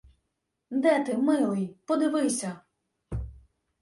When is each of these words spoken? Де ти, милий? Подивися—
Де 0.71 1.03
ти, 1.03 1.17
милий? 1.17 1.75
Подивися— 1.85 2.59